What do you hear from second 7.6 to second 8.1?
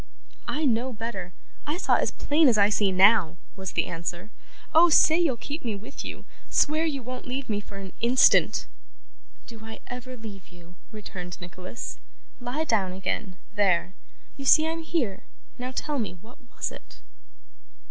for an